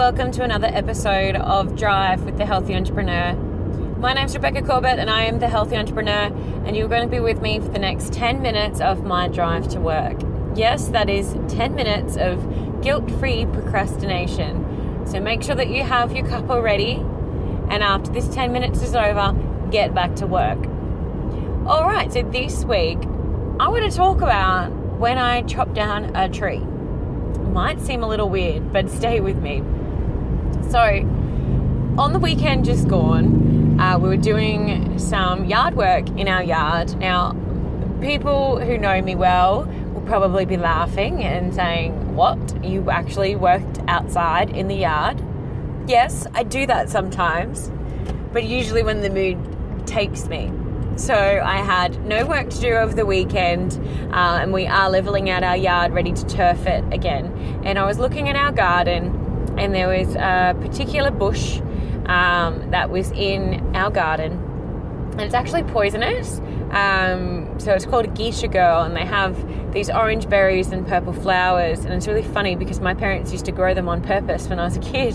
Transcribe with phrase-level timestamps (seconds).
[0.00, 3.34] welcome to another episode of Drive with the Healthy Entrepreneur.
[3.98, 6.34] My name's Rebecca Corbett, and I am the Healthy Entrepreneur,
[6.64, 9.68] and you're going to be with me for the next 10 minutes of my drive
[9.68, 10.18] to work.
[10.56, 15.04] Yes, that is 10 minutes of guilt free procrastination.
[15.06, 16.94] So make sure that you have your cup already,
[17.68, 19.36] and after this 10 minutes is over,
[19.70, 20.60] get back to work.
[21.66, 22.96] All right, so this week
[23.60, 26.64] I want to talk about when I chop down a tree
[27.50, 29.62] might seem a little weird, but stay with me.
[30.68, 30.80] So,
[31.98, 36.96] on the weekend just gone, uh, we were doing some yard work in our yard.
[36.98, 37.34] Now,
[38.00, 42.64] people who know me well will probably be laughing and saying, What?
[42.64, 45.22] You actually worked outside in the yard?
[45.86, 47.70] Yes, I do that sometimes,
[48.32, 49.38] but usually when the mood
[49.86, 50.52] takes me.
[50.96, 53.80] So I had no work to do over the weekend,
[54.12, 57.62] uh, and we are leveling out our yard, ready to turf it again.
[57.64, 59.29] And I was looking at our garden,
[59.60, 61.60] and there was a particular bush
[62.06, 64.32] um, that was in our garden,
[65.12, 66.40] and it's actually poisonous.
[66.70, 69.36] Um, so it's called a geisha girl, and they have
[69.72, 73.52] these orange berries and purple flowers, and it's really funny because my parents used to
[73.52, 75.14] grow them on purpose when I was a kid.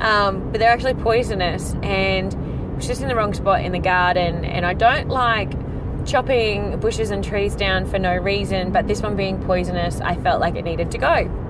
[0.00, 3.78] Um, but they're actually poisonous, and it was just in the wrong spot in the
[3.78, 5.52] garden, and I don't like
[6.06, 10.40] chopping bushes and trees down for no reason, but this one being poisonous, I felt
[10.40, 11.45] like it needed to go.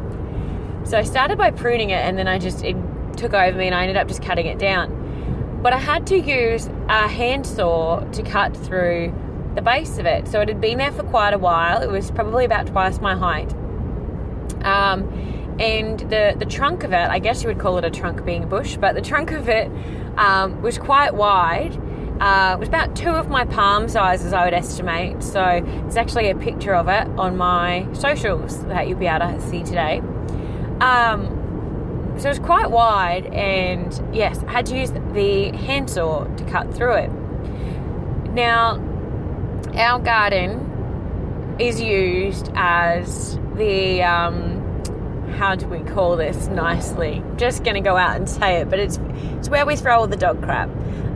[0.86, 2.76] So I started by pruning it, and then I just, it
[3.16, 5.60] took over me, and I ended up just cutting it down.
[5.60, 9.12] But I had to use a handsaw to cut through
[9.56, 10.28] the base of it.
[10.28, 11.82] So it had been there for quite a while.
[11.82, 13.52] It was probably about twice my height.
[14.62, 18.24] Um, and the, the trunk of it, I guess you would call it a trunk
[18.24, 19.68] being a bush, but the trunk of it
[20.18, 21.76] um, was quite wide.
[22.20, 25.20] Uh, it was about two of my palm sizes, I would estimate.
[25.22, 29.40] So there's actually a picture of it on my socials that you'll be able to
[29.40, 30.00] see today.
[30.80, 36.44] Um, so it was quite wide, and yes, I had to use the handsaw to
[36.44, 37.12] cut through it.
[38.32, 38.80] Now,
[39.74, 44.62] our garden is used as the um,
[45.36, 47.22] how do we call this nicely?
[47.36, 48.98] Just to go out and say it, but it's
[49.38, 50.70] it's where we throw all the dog crap.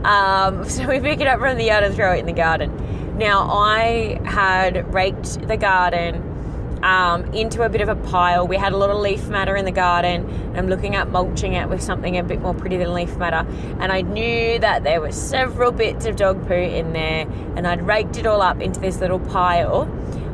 [0.05, 3.17] Um, so we pick it up from the yard and throw it in the garden.
[3.17, 6.30] Now I had raked the garden
[6.83, 8.47] um, into a bit of a pile.
[8.47, 10.53] We had a lot of leaf matter in the garden.
[10.55, 13.45] I'm looking at mulching it with something a bit more pretty than leaf matter,
[13.79, 17.85] and I knew that there were several bits of dog poo in there, and I'd
[17.85, 19.83] raked it all up into this little pile,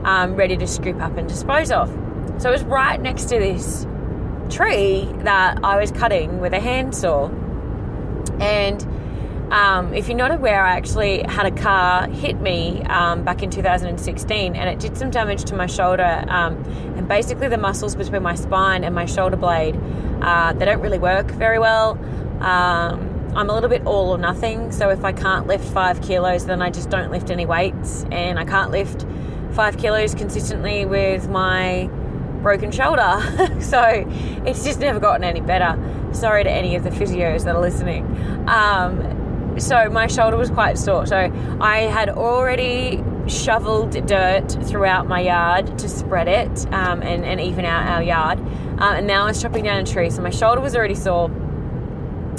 [0.03, 1.89] um, ready to scoop up and dispose of.
[2.39, 3.85] So it was right next to this
[4.49, 7.29] tree that I was cutting with a handsaw.
[8.39, 8.85] And
[9.51, 13.49] um, if you're not aware, I actually had a car hit me um, back in
[13.49, 16.25] 2016 and it did some damage to my shoulder.
[16.27, 16.63] Um,
[16.97, 19.79] and basically, the muscles between my spine and my shoulder blade,
[20.21, 21.91] uh, they don't really work very well.
[22.41, 24.71] Um, I'm a little bit all or nothing.
[24.71, 28.05] So if I can't lift five kilos, then I just don't lift any weights.
[28.11, 29.05] And I can't lift
[29.53, 31.89] five kilos consistently with my
[32.41, 33.21] broken shoulder.
[33.61, 34.05] so
[34.45, 35.79] it's just never gotten any better.
[36.11, 38.05] Sorry to any of the physios that are listening.
[38.49, 39.17] Um,
[39.59, 41.05] so my shoulder was quite sore.
[41.05, 41.17] So
[41.59, 47.65] I had already shoveled dirt throughout my yard to spread it um, and, and, even
[47.65, 48.39] out our yard.
[48.79, 50.09] Uh, and now I was chopping down a tree.
[50.09, 51.29] So my shoulder was already sore.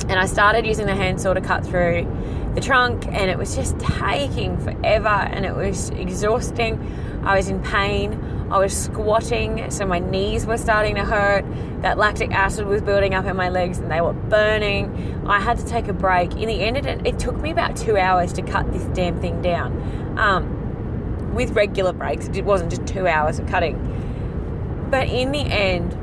[0.09, 2.07] And I started using the handsaw to cut through
[2.55, 6.81] the trunk, and it was just taking forever and it was exhausting.
[7.25, 8.47] I was in pain.
[8.51, 11.45] I was squatting, so my knees were starting to hurt.
[11.83, 15.18] That lactic acid was building up in my legs and they were burning.
[15.29, 16.33] I had to take a break.
[16.33, 19.43] In the end, it, it took me about two hours to cut this damn thing
[19.43, 20.19] down.
[20.19, 24.87] Um, with regular breaks, it wasn't just two hours of cutting.
[24.91, 25.97] But in the end,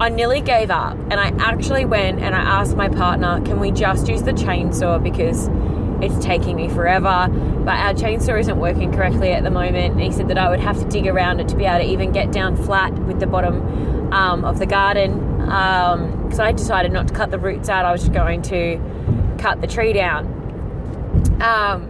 [0.00, 3.70] I nearly gave up and I actually went and I asked my partner, can we
[3.70, 5.48] just use the chainsaw because
[6.02, 7.28] it's taking me forever.
[7.64, 9.94] But our chainsaw isn't working correctly at the moment.
[9.94, 11.90] And he said that I would have to dig around it to be able to
[11.90, 15.40] even get down flat with the bottom um, of the garden.
[15.42, 17.84] Um, so I decided not to cut the roots out.
[17.84, 18.80] I was just going to
[19.38, 20.26] cut the tree down.
[21.40, 21.88] Um,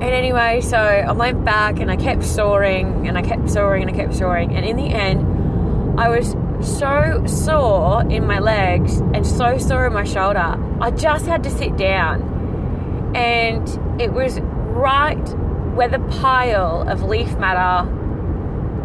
[0.00, 3.90] and anyway, so I went back and I kept sawing and I kept sawing and
[3.90, 4.56] I kept sawing.
[4.56, 9.92] And in the end, I was so sore in my legs and so sore in
[9.92, 10.56] my shoulder.
[10.80, 13.68] I just had to sit down and
[14.00, 15.28] it was right
[15.74, 17.88] where the pile of leaf matter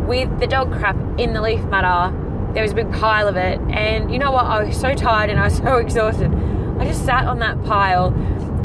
[0.07, 2.13] with the dog crap in the leaf matter.
[2.55, 4.45] There was a big pile of it, and you know what?
[4.45, 6.33] I was so tired and I was so exhausted.
[6.79, 8.07] I just sat on that pile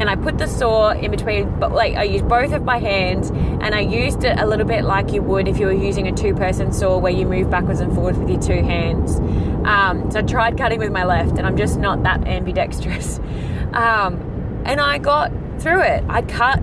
[0.01, 3.29] and I put the saw in between, but like I used both of my hands
[3.31, 6.13] and I used it a little bit like you would if you were using a
[6.13, 9.17] two person saw where you move backwards and forwards with your two hands.
[9.67, 13.21] Um, so I tried cutting with my left, and I'm just not that ambidextrous.
[13.71, 16.05] Um, and I got through it.
[16.09, 16.59] I cut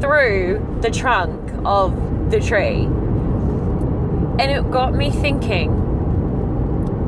[0.00, 2.84] through the trunk of the tree.
[2.84, 5.72] And it got me thinking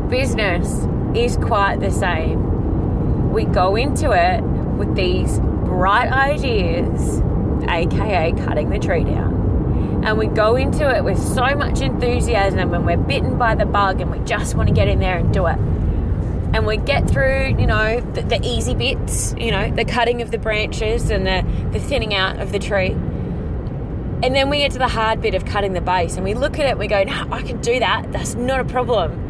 [0.08, 0.86] business
[1.16, 3.32] is quite the same.
[3.32, 7.20] We go into it with these bright ideas,
[7.68, 10.04] aka cutting the tree down.
[10.04, 14.00] And we go into it with so much enthusiasm and we're bitten by the bug
[14.00, 15.58] and we just want to get in there and do it.
[16.54, 20.30] And we get through, you know, the, the easy bits, you know, the cutting of
[20.30, 22.92] the branches and the, the thinning out of the tree.
[24.22, 26.58] And then we get to the hard bit of cutting the base and we look
[26.58, 28.12] at it and we go, no, I can do that.
[28.12, 29.25] That's not a problem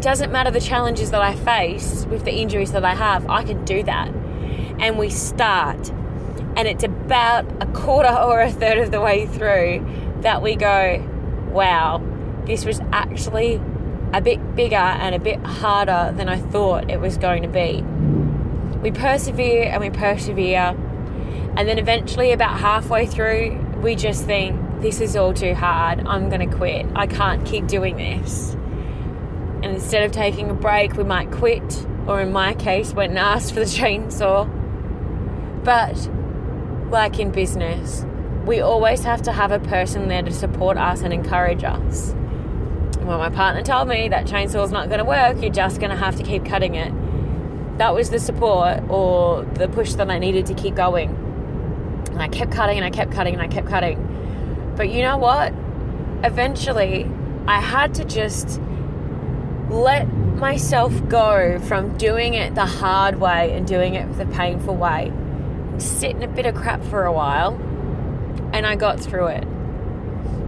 [0.00, 3.64] doesn't matter the challenges that I face with the injuries that I have, I can
[3.64, 4.08] do that.
[4.78, 5.90] And we start,
[6.56, 9.86] and it's about a quarter or a third of the way through
[10.22, 11.06] that we go,
[11.50, 12.02] wow,
[12.44, 13.60] this was actually
[14.12, 17.82] a bit bigger and a bit harder than I thought it was going to be.
[18.80, 20.74] We persevere and we persevere,
[21.56, 26.06] and then eventually, about halfway through, we just think, this is all too hard.
[26.06, 26.86] I'm going to quit.
[26.94, 28.56] I can't keep doing this.
[29.62, 33.18] And instead of taking a break, we might quit, or in my case, went and
[33.18, 34.48] asked for the chainsaw.
[35.64, 36.10] But,
[36.90, 38.04] like in business,
[38.46, 42.14] we always have to have a person there to support us and encourage us.
[43.02, 45.96] Well, my partner told me that chainsaw's not going to work, you're just going to
[45.96, 46.92] have to keep cutting it.
[47.78, 51.10] That was the support or the push that I needed to keep going.
[52.10, 54.74] And I kept cutting and I kept cutting and I kept cutting.
[54.76, 55.52] But you know what?
[56.24, 57.10] Eventually,
[57.46, 58.60] I had to just
[59.70, 65.12] let myself go from doing it the hard way and doing it the painful way
[65.80, 67.54] sit in a bit of crap for a while
[68.52, 69.46] and I got through it.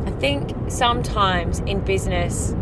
[0.07, 2.55] I think sometimes in business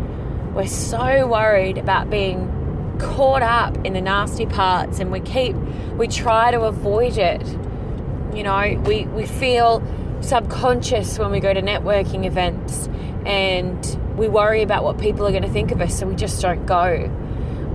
[0.53, 5.55] we're so worried about being caught up in the nasty parts and we keep
[5.95, 7.45] we try to avoid it.
[8.33, 9.83] You know, we, we feel
[10.21, 12.87] subconscious when we go to networking events
[13.25, 13.83] and
[14.15, 16.65] we worry about what people are going to think of us, so we just don't
[16.65, 17.09] go.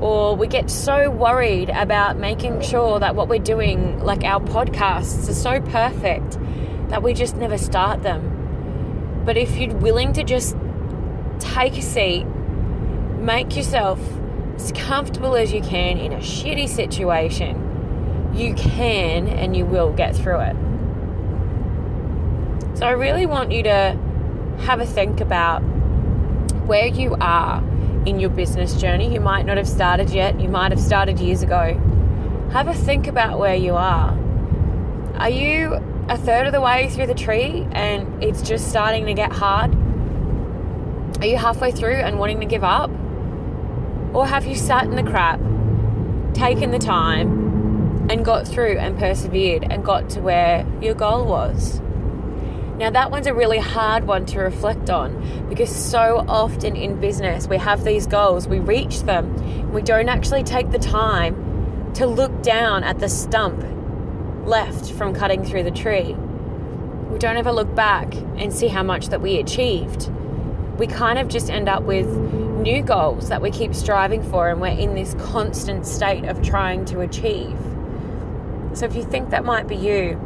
[0.00, 5.28] Or we get so worried about making sure that what we're doing, like our podcasts,
[5.28, 6.38] are so perfect
[6.90, 9.22] that we just never start them.
[9.24, 10.56] But if you're willing to just
[11.38, 12.24] take a seat,
[13.18, 13.98] make yourself
[14.56, 17.62] as comfortable as you can in a shitty situation,
[18.34, 20.56] you can and you will get through it.
[22.76, 23.98] So I really want you to
[24.60, 25.62] have a think about
[26.66, 27.62] where you are
[28.06, 29.12] in your business journey.
[29.12, 31.80] You might not have started yet, you might have started years ago.
[32.52, 34.16] Have a think about where you are.
[35.16, 35.74] Are you
[36.08, 39.74] a third of the way through the tree and it's just starting to get hard?
[41.20, 42.90] Are you halfway through and wanting to give up?
[44.12, 45.40] Or have you sat in the crap,
[46.34, 51.80] taken the time, and got through and persevered and got to where your goal was?
[52.78, 57.48] Now, that one's a really hard one to reflect on because so often in business
[57.48, 62.42] we have these goals, we reach them, we don't actually take the time to look
[62.42, 63.64] down at the stump
[64.46, 66.12] left from cutting through the tree.
[67.10, 70.10] We don't ever look back and see how much that we achieved.
[70.78, 74.60] We kind of just end up with new goals that we keep striving for, and
[74.60, 77.58] we're in this constant state of trying to achieve.
[78.74, 80.20] So, if you think that might be you,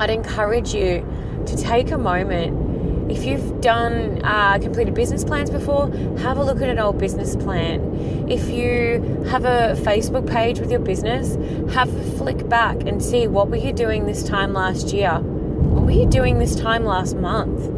[0.00, 1.06] I'd encourage you
[1.46, 3.10] to take a moment.
[3.10, 7.36] If you've done uh, completed business plans before, have a look at an old business
[7.36, 8.26] plan.
[8.28, 11.36] If you have a Facebook page with your business,
[11.74, 15.18] have a flick back and see what were you doing this time last year?
[15.20, 17.70] What were you doing this time last month?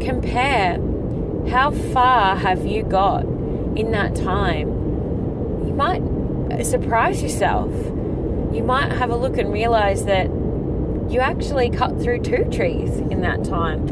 [0.00, 0.78] Compare
[1.48, 3.24] how far have you got
[3.76, 4.68] in that time?
[5.66, 6.02] You might
[6.64, 7.70] surprise yourself.
[8.52, 10.28] You might have a look and realize that
[11.08, 13.86] you actually cut through two trees in that time.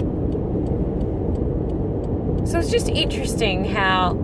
[2.47, 4.19] So it's just interesting how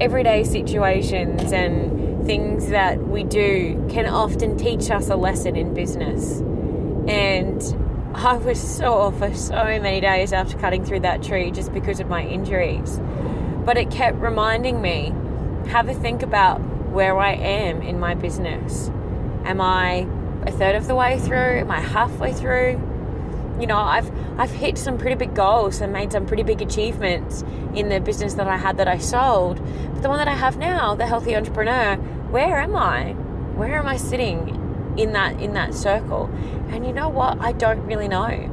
[0.00, 6.40] everyday situations and things that we do can often teach us a lesson in business.
[7.08, 7.62] And
[8.14, 12.08] I was sore for so many days after cutting through that tree just because of
[12.08, 13.00] my injuries.
[13.64, 15.12] But it kept reminding me
[15.68, 18.88] have a think about where I am in my business.
[19.44, 20.06] Am I
[20.46, 21.60] a third of the way through?
[21.60, 22.80] Am I halfway through?
[23.60, 27.42] You know, I've I've hit some pretty big goals and made some pretty big achievements
[27.74, 29.56] in the business that I had that I sold.
[29.94, 31.96] But the one that I have now, the healthy entrepreneur,
[32.30, 33.12] where am I?
[33.54, 36.30] Where am I sitting in that in that circle?
[36.68, 37.38] And you know what?
[37.40, 38.52] I don't really know.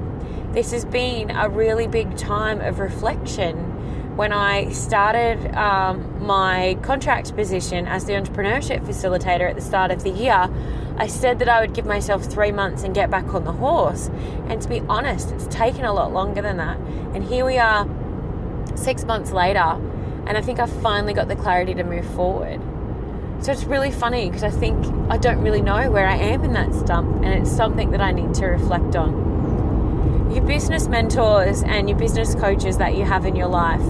[0.53, 3.73] This has been a really big time of reflection
[4.15, 10.03] when I started um, my contract position as the entrepreneurship facilitator at the start of
[10.03, 10.49] the year,
[10.97, 14.09] I said that I would give myself three months and get back on the horse.
[14.47, 16.77] And to be honest, it's taken a lot longer than that.
[17.13, 17.87] And here we are,
[18.75, 19.79] six months later,
[20.27, 22.61] and I think I've finally got the clarity to move forward.
[23.41, 26.53] So it's really funny because I think I don't really know where I am in
[26.53, 30.31] that stump, and it's something that I need to reflect on.
[30.33, 33.83] Your business mentors and your business coaches that you have in your life,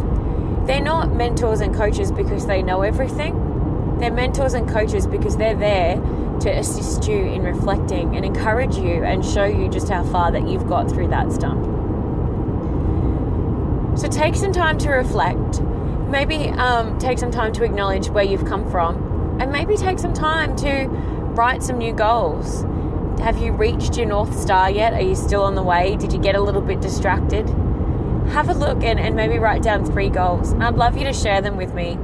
[0.66, 3.98] they're not mentors and coaches because they know everything.
[4.00, 6.02] They're mentors and coaches because they're there
[6.44, 10.48] to assist you in reflecting and encourage you and show you just how far that
[10.48, 11.64] you've got through that stump.
[13.98, 15.62] So take some time to reflect.
[16.10, 20.14] Maybe um, take some time to acknowledge where you've come from, and maybe take some
[20.14, 20.88] time to
[21.36, 22.64] write some new goals.
[23.22, 24.94] Have you reached your North Star yet?
[24.94, 25.96] Are you still on the way?
[25.96, 27.48] Did you get a little bit distracted?
[28.32, 30.54] Have a look and, and maybe write down three goals.
[30.54, 31.98] I'd love you to share them with me.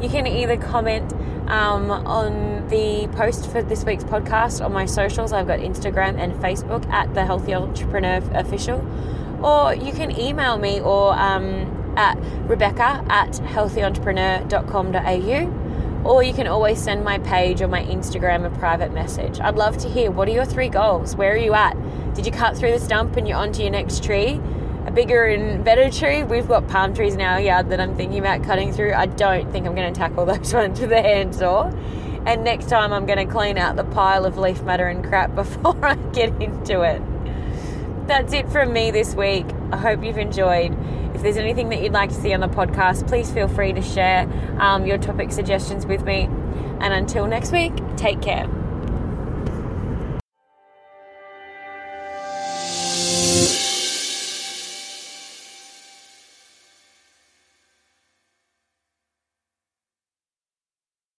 [0.00, 1.12] You can either comment
[1.48, 5.32] um, on the post for this week's podcast on my socials.
[5.32, 8.84] I've got Instagram and Facebook at the Healthy Entrepreneur Official.
[9.42, 12.18] Or you can email me or um, at
[12.48, 15.62] Rebecca at healthyentrepreneur.com.au.
[16.08, 19.40] Or you can always send my page or my Instagram a private message.
[19.40, 21.16] I'd love to hear what are your three goals?
[21.16, 21.76] Where are you at?
[22.14, 24.40] Did you cut through the stump and you're onto your next tree?
[24.96, 26.24] Bigger and better tree.
[26.24, 28.94] We've got palm trees in our yard that I'm thinking about cutting through.
[28.94, 31.70] I don't think I'm going to tackle those ones with a handsaw.
[32.24, 35.34] And next time I'm going to clean out the pile of leaf matter and crap
[35.34, 37.02] before I get into it.
[38.08, 39.44] That's it from me this week.
[39.70, 40.74] I hope you've enjoyed.
[41.14, 43.82] If there's anything that you'd like to see on the podcast, please feel free to
[43.82, 44.26] share
[44.58, 46.22] um, your topic suggestions with me.
[46.80, 48.48] And until next week, take care.